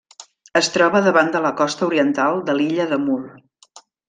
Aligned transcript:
Es 0.59 0.69
troba 0.77 1.01
davant 1.07 1.29
de 1.35 1.41
la 1.45 1.51
costa 1.59 1.85
oriental 1.91 2.41
de 2.49 2.57
l'illa 2.59 2.89
de 2.97 3.01
Mull. 3.05 3.31